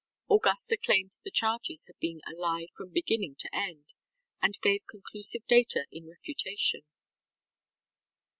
Augusta 0.31 0.75
claimed 0.83 1.11
the 1.23 1.29
charges 1.29 1.85
had 1.85 1.95
been 1.99 2.17
a 2.25 2.31
lie 2.31 2.65
from 2.73 2.89
beginning 2.89 3.35
to 3.37 3.55
end 3.55 3.93
and 4.41 4.59
gave 4.63 4.81
conclusive 4.87 5.45
data 5.45 5.85
in 5.91 6.07
refutation. 6.07 6.81